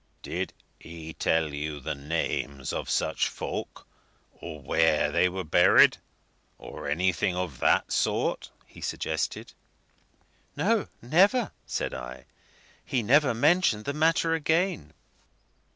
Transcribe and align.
"Did 0.23 0.51
he 0.79 1.13
tell 1.13 1.53
you 1.53 1.79
the 1.79 1.93
names 1.93 2.73
of 2.73 2.89
such 2.89 3.27
folk, 3.29 3.85
or 4.33 4.59
where 4.59 5.11
they 5.11 5.29
were 5.29 5.43
buried, 5.43 5.97
or 6.57 6.89
anything 6.89 7.35
of 7.35 7.59
that 7.59 7.91
sort?" 7.91 8.49
he 8.65 8.81
suggested. 8.81 9.53
"No 10.55 10.87
never," 11.03 11.51
said 11.67 11.93
I. 11.93 12.25
"He 12.83 13.03
never 13.03 13.35
mentioned 13.35 13.85
the 13.85 13.93
matter 13.93 14.33
again." 14.33 14.93